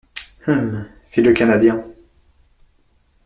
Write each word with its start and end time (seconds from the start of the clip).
Hum! 0.45 0.89
fit 1.05 1.21
le 1.21 1.31
Canadien. 1.31 1.83